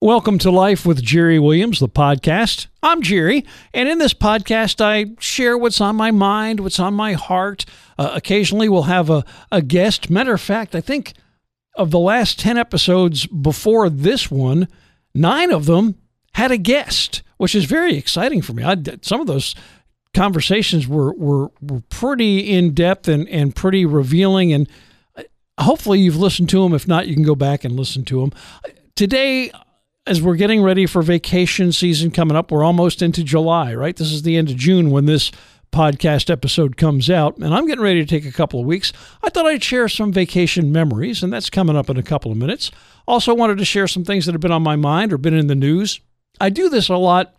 [0.00, 2.68] Welcome to Life with Jerry Williams, the podcast.
[2.84, 3.44] I'm Jerry,
[3.74, 7.64] and in this podcast, I share what's on my mind, what's on my heart.
[7.98, 10.08] Uh, occasionally, we'll have a, a guest.
[10.08, 11.14] Matter of fact, I think
[11.74, 14.68] of the last 10 episodes before this one,
[15.16, 15.96] nine of them
[16.34, 18.62] had a guest, which is very exciting for me.
[18.62, 19.56] I, some of those
[20.14, 24.52] conversations were, were, were pretty in depth and, and pretty revealing.
[24.52, 24.68] And
[25.16, 25.24] uh,
[25.58, 26.72] hopefully, you've listened to them.
[26.72, 28.32] If not, you can go back and listen to them.
[28.94, 29.50] Today,
[30.08, 33.94] as we're getting ready for vacation season coming up, we're almost into July, right?
[33.94, 35.30] This is the end of June when this
[35.70, 38.90] podcast episode comes out, and I'm getting ready to take a couple of weeks.
[39.22, 42.38] I thought I'd share some vacation memories, and that's coming up in a couple of
[42.38, 42.70] minutes.
[43.06, 45.46] Also, wanted to share some things that have been on my mind or been in
[45.46, 46.00] the news.
[46.40, 47.34] I do this a lot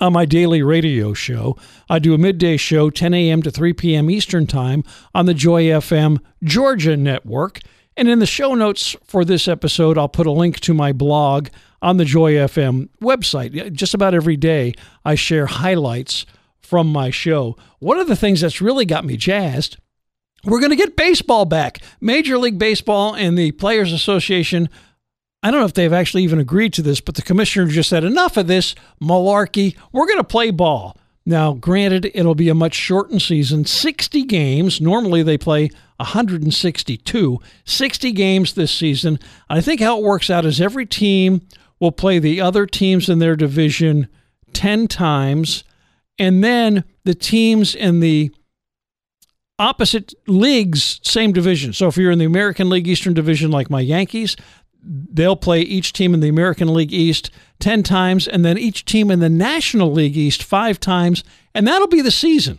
[0.00, 1.56] on my daily radio show.
[1.88, 3.42] I do a midday show, 10 a.m.
[3.42, 4.10] to 3 p.m.
[4.10, 4.82] Eastern Time
[5.14, 7.60] on the Joy FM Georgia network.
[7.96, 11.48] And in the show notes for this episode, I'll put a link to my blog
[11.80, 13.72] on the Joy FM website.
[13.72, 14.72] Just about every day,
[15.04, 16.24] I share highlights
[16.60, 17.56] from my show.
[17.80, 19.76] One of the things that's really got me jazzed
[20.44, 21.78] we're going to get baseball back.
[22.00, 24.68] Major League Baseball and the Players Association.
[25.42, 28.04] I don't know if they've actually even agreed to this, but the commissioner just said,
[28.04, 29.76] enough of this malarkey.
[29.92, 30.96] We're going to play ball.
[31.24, 34.80] Now, granted, it'll be a much shortened season 60 games.
[34.80, 37.38] Normally, they play 162.
[37.64, 39.18] 60 games this season.
[39.48, 41.42] I think how it works out is every team
[41.78, 44.08] will play the other teams in their division
[44.52, 45.64] 10 times,
[46.18, 48.30] and then the teams in the
[49.58, 51.72] opposite leagues, same division.
[51.72, 54.36] So if you're in the American League Eastern Division, like my Yankees,
[54.82, 57.30] they'll play each team in the American League East
[57.62, 61.24] 10 times, and then each team in the National League East five times,
[61.54, 62.58] and that'll be the season.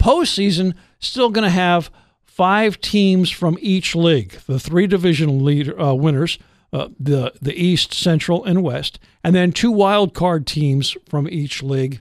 [0.00, 1.90] Postseason, still going to have
[2.24, 6.38] five teams from each league, the three division leader, uh, winners
[6.72, 11.62] uh, the the East, Central, and West, and then two wild card teams from each
[11.62, 12.00] league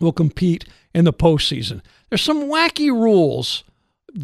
[0.00, 0.64] will compete
[0.94, 1.80] in the postseason.
[2.08, 3.64] There's some wacky rules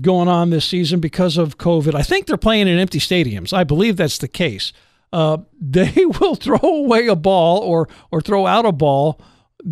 [0.00, 1.94] going on this season because of COVID.
[1.94, 3.52] I think they're playing in empty stadiums.
[3.52, 4.72] I believe that's the case.
[5.12, 9.20] Uh, they will throw away a ball or or throw out a ball,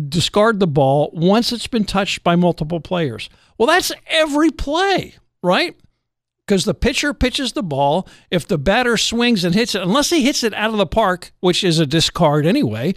[0.09, 3.29] discard the ball once it's been touched by multiple players.
[3.57, 5.75] Well, that's every play, right?
[6.51, 8.05] because the pitcher pitches the ball.
[8.29, 11.31] If the batter swings and hits it, unless he hits it out of the park,
[11.39, 12.93] which is a discard anyway,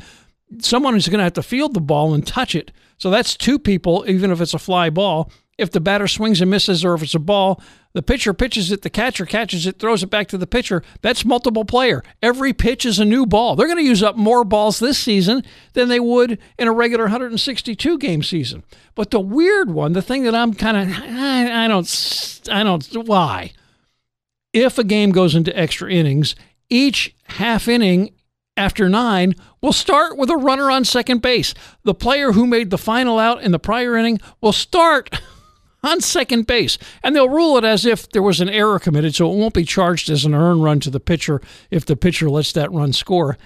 [0.58, 2.72] someone is going to have to field the ball and touch it.
[2.98, 5.30] So that's two people, even if it's a fly ball.
[5.56, 8.82] If the batter swings and misses, or if it's a ball, the pitcher pitches it,
[8.82, 10.82] the catcher catches it, throws it back to the pitcher.
[11.00, 12.02] That's multiple player.
[12.20, 13.54] Every pitch is a new ball.
[13.54, 15.44] They're going to use up more balls this season
[15.74, 18.64] than they would in a regular 162 game season.
[18.96, 23.06] But the weird one, the thing that I'm kind of, I, I don't, I don't,
[23.06, 23.52] why?
[24.52, 26.34] If a game goes into extra innings,
[26.68, 28.12] each half inning
[28.56, 31.54] after nine will start with a runner on second base.
[31.84, 35.20] The player who made the final out in the prior inning will start
[35.84, 36.78] on second base.
[37.02, 39.64] And they'll rule it as if there was an error committed, so it won't be
[39.64, 41.40] charged as an earned run to the pitcher
[41.70, 43.36] if the pitcher lets that run score.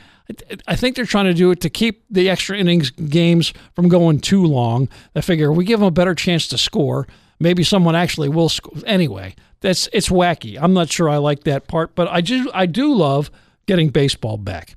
[0.67, 4.21] I think they're trying to do it to keep the extra innings games from going
[4.21, 4.89] too long.
[5.15, 7.07] I figure we give them a better chance to score.
[7.41, 8.75] Maybe someone actually will score.
[8.85, 10.59] Anyway, that's it's wacky.
[10.61, 13.31] I'm not sure I like that part, but I do I do love
[13.67, 14.77] getting baseball back.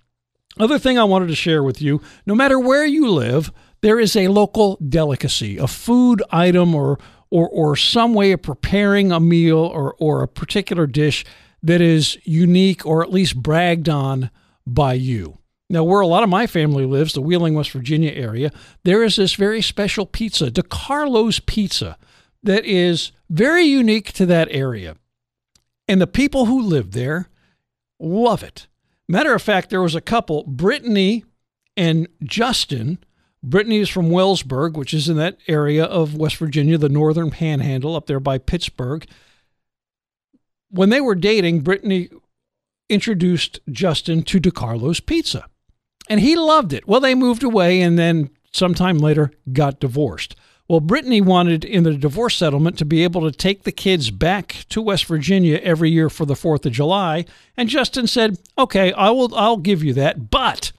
[0.58, 3.52] Other thing I wanted to share with you, no matter where you live,
[3.82, 7.00] there is a local delicacy, a food item or
[7.32, 11.26] or, or some way of preparing a meal or, or a particular dish
[11.64, 14.30] that is unique or at least bragged on
[14.68, 15.38] by you.
[15.70, 18.52] Now, where a lot of my family lives, the Wheeling, West Virginia area,
[18.84, 21.98] there is this very special pizza, DiCarlo's Pizza,
[22.44, 24.98] that is very unique to that area.
[25.88, 27.30] And the people who live there
[28.00, 28.68] love it.
[29.08, 31.24] Matter of fact, there was a couple, Brittany
[31.78, 32.98] and Justin,
[33.44, 37.96] Brittany is from Wellsburg, which is in that area of West Virginia, the northern panhandle
[37.96, 39.06] up there by Pittsburgh.
[40.70, 42.10] When they were dating, Brittany
[42.88, 45.46] introduced Justin to DiCarlo's Pizza,
[46.10, 46.88] and he loved it.
[46.88, 50.36] Well, they moved away and then sometime later got divorced.
[50.68, 54.66] Well, Brittany wanted in the divorce settlement to be able to take the kids back
[54.70, 57.26] to West Virginia every year for the 4th of July,
[57.58, 60.72] and Justin said, "Okay, I will I'll give you that, but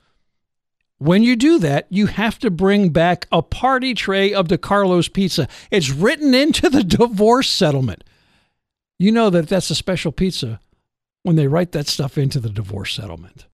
[1.02, 5.48] when you do that, you have to bring back a party tray of DiCarlo's pizza.
[5.70, 8.04] It's written into the divorce settlement.
[9.00, 10.60] You know that that's a special pizza
[11.24, 13.46] when they write that stuff into the divorce settlement.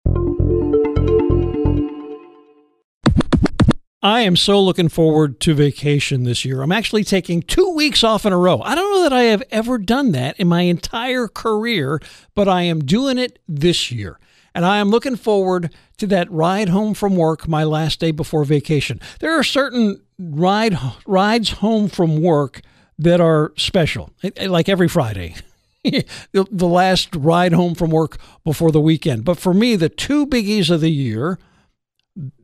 [4.03, 6.63] I am so looking forward to vacation this year.
[6.63, 8.61] I'm actually taking two weeks off in a row.
[8.61, 12.01] I don't know that I have ever done that in my entire career,
[12.35, 14.19] but I am doing it this year.
[14.56, 18.43] And I am looking forward to that ride home from work my last day before
[18.44, 19.03] vacation.
[19.20, 22.62] There are certain ride rides home from work
[22.99, 25.35] that are special, eh, eh, like every Friday.
[25.85, 29.26] the, the last ride home from work before the weekend.
[29.26, 31.38] But for me, the two biggies of the year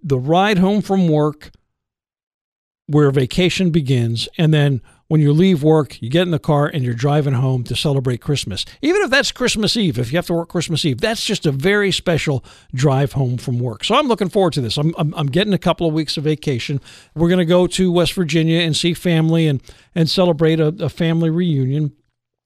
[0.03, 1.51] the ride home from work,
[2.89, 4.83] where vacation begins, and then
[5.13, 8.23] when you leave work, you get in the car and you're driving home to celebrate
[8.23, 8.65] Christmas.
[8.81, 11.53] Even if that's Christmas Eve, if you have to work Christmas Eve, that's just a
[11.53, 12.43] very special
[12.73, 13.85] drive home from work.
[13.85, 14.79] So I'm looking forward to this.
[14.79, 16.81] I'm, I'm, I'm getting a couple of weeks of vacation.
[17.15, 19.63] We're going to go to West Virginia and see family and,
[19.95, 21.93] and celebrate a, a family reunion.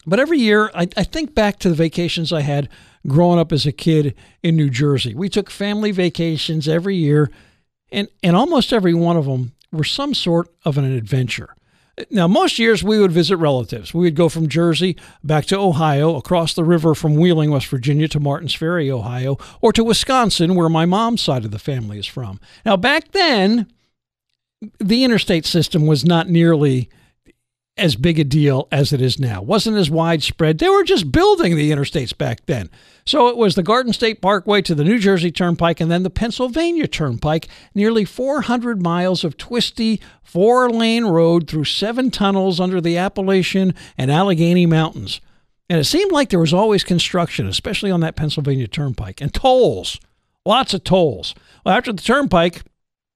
[0.05, 2.69] But every year, I, I think back to the vacations I had
[3.07, 5.15] growing up as a kid in New Jersey.
[5.15, 7.31] We took family vacations every year,
[7.93, 11.55] and, and almost every one of them were some sort of an adventure.
[12.11, 13.95] Now, most years we would visit relatives.
[13.95, 18.07] We would go from Jersey back to Ohio, across the river from Wheeling, West Virginia
[18.09, 22.07] to Martins Ferry, Ohio, or to Wisconsin, where my mom's side of the family is
[22.07, 22.39] from.
[22.67, 23.67] Now, back then,
[24.79, 26.91] the interstate system was not nearly
[27.79, 29.43] as big a deal as it is now.
[29.43, 30.59] Wasn't as widespread.
[30.59, 32.71] They were just building the interstates back then.
[33.05, 36.11] So it was the Garden State Parkway to the New Jersey Turnpike and then the
[36.11, 42.99] Pennsylvania Turnpike, nearly 400 miles of twisty four lane road through seven tunnels under the
[42.99, 45.21] Appalachian and Allegheny Mountains.
[45.69, 50.01] And it seemed like there was always construction, especially on that Pennsylvania Turnpike, and tolls,
[50.45, 51.35] lots of tolls.
[51.65, 52.63] Well, after the Turnpike,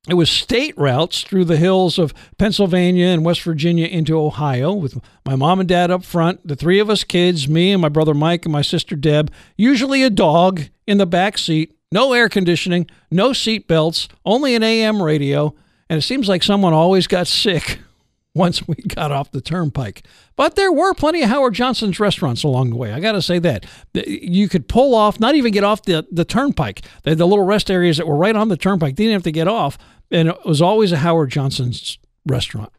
[0.09, 4.99] it was state routes through the hills of Pennsylvania and West Virginia into Ohio with
[5.27, 8.15] my mom and dad up front, the three of us kids, me and my brother
[8.15, 12.89] Mike and my sister Deb, usually a dog in the back seat, no air conditioning,
[13.11, 15.55] no seat belts, only an AM radio,
[15.91, 17.79] and it seems like someone always got sick
[18.35, 20.03] once we got off the turnpike.
[20.37, 22.93] But there were plenty of Howard Johnson's restaurants along the way.
[22.93, 23.67] I got to say that.
[23.95, 26.83] You could pull off, not even get off the, the turnpike.
[27.03, 28.97] They had the little rest areas that were right on the turnpike.
[28.97, 29.79] They didn't have to get off.
[30.11, 32.73] And it was always a Howard Johnson's restaurant.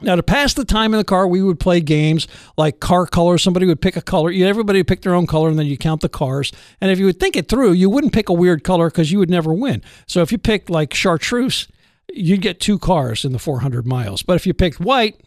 [0.00, 2.26] Now, to pass the time in the car, we would play games
[2.56, 3.38] like car color.
[3.38, 4.30] Somebody would pick a color.
[4.32, 6.52] Everybody would pick their own color, and then you count the cars.
[6.80, 9.18] And if you would think it through, you wouldn't pick a weird color because you
[9.20, 9.82] would never win.
[10.06, 11.68] So if you picked like chartreuse,
[12.16, 14.22] you'd get two cars in the 400 miles.
[14.22, 15.20] But if you picked white,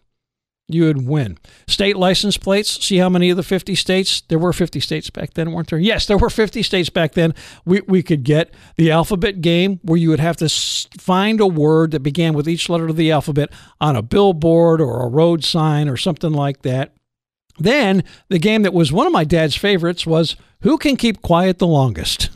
[0.70, 1.38] you would win.
[1.68, 2.84] State license plates.
[2.84, 4.22] See how many of the 50 states?
[4.28, 5.80] There were 50 states back then, weren't there?
[5.80, 7.34] Yes, there were 50 states back then.
[7.66, 11.92] We, we could get the alphabet game where you would have to find a word
[11.92, 13.50] that began with each letter of the alphabet
[13.80, 16.94] on a billboard or a road sign or something like that.
[17.60, 21.60] Then the game that was one of my dad's favorites was Who Can Keep Quiet
[21.60, 22.30] the Longest?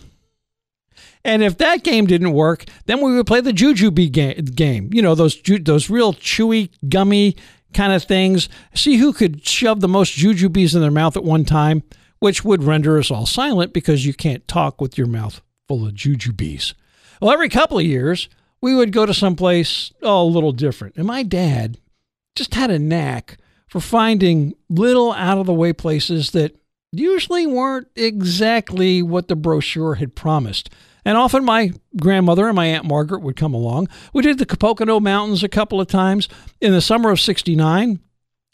[1.23, 4.89] And if that game didn't work, then we would play the Jujube game.
[4.91, 7.35] You know, those those real chewy, gummy
[7.73, 8.49] kind of things.
[8.73, 11.83] See who could shove the most jujubes in their mouth at one time,
[12.19, 15.93] which would render us all silent because you can't talk with your mouth full of
[15.93, 16.73] jujubes.
[17.21, 18.29] Well, every couple of years,
[18.61, 20.95] we would go to someplace oh, a little different.
[20.97, 21.77] And my dad
[22.35, 23.37] just had a knack
[23.67, 26.55] for finding little out of the way places that
[26.91, 30.69] usually weren't exactly what the brochure had promised.
[31.03, 33.87] And often my grandmother and my Aunt Margaret would come along.
[34.13, 36.29] We did the Pocono Mountains a couple of times.
[36.59, 37.99] In the summer of 69,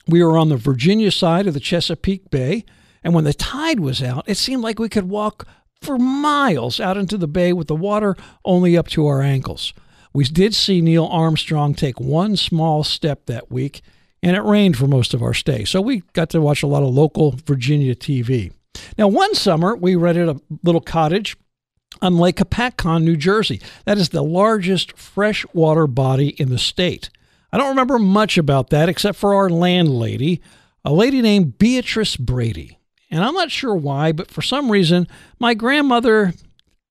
[0.07, 2.63] we were on the Virginia side of the Chesapeake Bay.
[3.03, 5.47] And when the tide was out, it seemed like we could walk
[5.81, 9.73] for miles out into the bay with the water only up to our ankles.
[10.13, 13.81] We did see Neil Armstrong take one small step that week,
[14.23, 15.63] and it rained for most of our stay.
[15.65, 18.51] So we got to watch a lot of local Virginia TV.
[18.97, 21.37] Now, one summer, we rented a little cottage
[22.01, 23.61] on Lake Hopatcong, New Jersey.
[23.85, 27.09] That is the largest freshwater body in the state.
[27.51, 30.41] I don't remember much about that except for our landlady,
[30.83, 32.79] a lady named Beatrice Brady.
[33.09, 35.07] And I'm not sure why, but for some reason,
[35.39, 36.33] my grandmother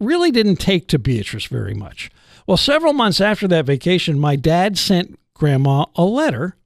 [0.00, 2.10] really didn't take to Beatrice very much.
[2.46, 6.56] Well, several months after that vacation, my dad sent Grandma a letter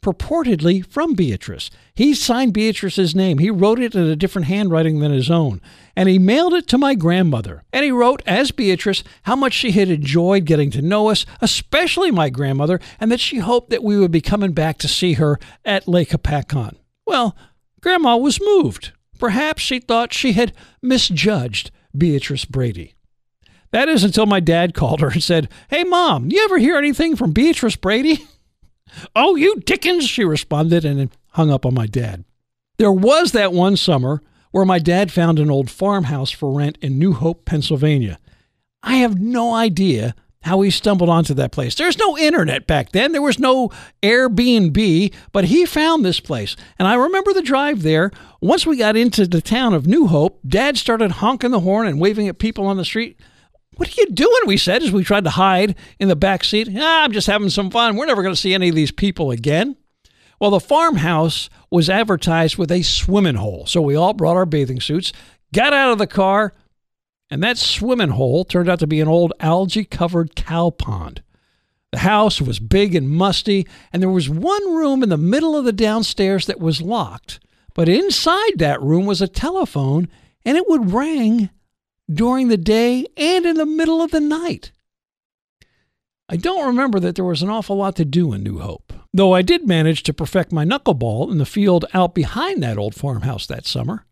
[0.00, 1.70] purportedly from Beatrice.
[1.94, 3.38] He signed Beatrice's name.
[3.38, 5.60] He wrote it in a different handwriting than his own.
[5.94, 7.64] And he mailed it to my grandmother.
[7.72, 12.10] And he wrote, as Beatrice, how much she had enjoyed getting to know us, especially
[12.10, 15.38] my grandmother, and that she hoped that we would be coming back to see her
[15.64, 16.76] at Lake Hopatcong.
[17.06, 17.36] Well,
[17.80, 18.92] Grandma was moved.
[19.18, 20.52] Perhaps she thought she had
[20.82, 22.94] misjudged Beatrice Brady.
[23.72, 27.16] That is until my dad called her and said, Hey, Mom, you ever hear anything
[27.16, 28.24] from Beatrice Brady?
[29.14, 32.24] Oh, you Dickens, she responded and hung up on my dad.
[32.78, 36.98] There was that one summer where my dad found an old farmhouse for rent in
[36.98, 38.18] New Hope, Pennsylvania.
[38.82, 41.74] I have no idea how he stumbled onto that place.
[41.74, 43.12] There's no internet back then.
[43.12, 43.70] There was no
[44.02, 46.56] Airbnb, but he found this place.
[46.78, 50.40] And I remember the drive there once we got into the town of New Hope,
[50.46, 53.20] Dad started honking the horn and waving at people on the street.
[53.80, 54.42] What are you doing?
[54.44, 56.68] We said as we tried to hide in the back seat.
[56.76, 57.96] Ah, I'm just having some fun.
[57.96, 59.74] We're never going to see any of these people again.
[60.38, 63.64] Well, the farmhouse was advertised with a swimming hole.
[63.64, 65.14] So we all brought our bathing suits,
[65.54, 66.52] got out of the car,
[67.30, 71.22] and that swimming hole turned out to be an old algae covered cow pond.
[71.90, 75.64] The house was big and musty, and there was one room in the middle of
[75.64, 77.40] the downstairs that was locked.
[77.72, 80.10] But inside that room was a telephone,
[80.44, 81.48] and it would ring
[82.12, 84.72] during the day and in the middle of the night.
[86.28, 89.34] I don't remember that there was an awful lot to do in New Hope, though
[89.34, 93.46] I did manage to perfect my knuckleball in the field out behind that old farmhouse
[93.48, 94.06] that summer.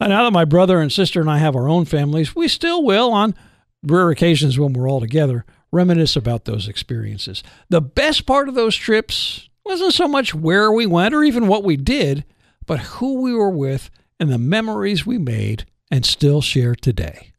[0.00, 2.82] And now that my brother and sister and I have our own families, we still
[2.82, 3.34] will, on
[3.82, 7.42] rare occasions when we're all together, reminisce about those experiences.
[7.68, 11.64] The best part of those trips wasn't so much where we went or even what
[11.64, 12.24] we did,
[12.64, 17.32] but who we were with and the memories we made and still share today.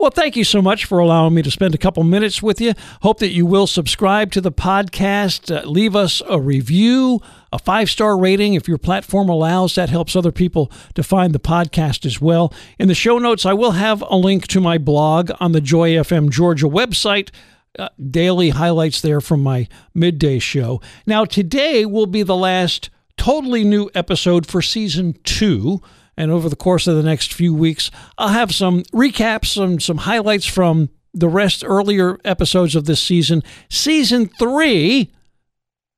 [0.00, 2.72] Well, thank you so much for allowing me to spend a couple minutes with you.
[3.02, 7.20] Hope that you will subscribe to the podcast, uh, leave us a review,
[7.52, 9.74] a five star rating if your platform allows.
[9.74, 12.54] That helps other people to find the podcast as well.
[12.78, 15.90] In the show notes, I will have a link to my blog on the Joy
[15.90, 17.30] FM Georgia website.
[17.76, 20.80] Uh, daily highlights there from my midday show.
[21.06, 22.88] Now, today will be the last
[23.18, 25.82] totally new episode for season two.
[26.16, 29.98] And over the course of the next few weeks, I'll have some recaps, some some
[29.98, 33.42] highlights from the rest earlier episodes of this season.
[33.68, 35.12] Season three,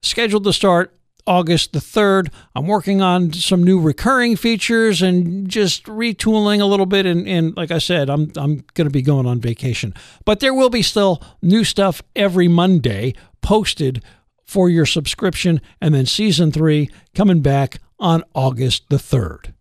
[0.03, 0.95] scheduled to start
[1.27, 2.33] August the 3rd.
[2.55, 7.07] I'm working on some new recurring features and just retooling a little bit.
[7.07, 9.95] And, and like I said, I'm, I'm going to be going on vacation.
[10.25, 14.03] But there will be still new stuff every Monday posted
[14.51, 19.53] for your subscription, and then season three coming back on August the 3rd.